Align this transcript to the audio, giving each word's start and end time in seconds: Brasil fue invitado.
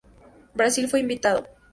Brasil 0.55 0.87
fue 0.89 0.99
invitado. 0.99 1.47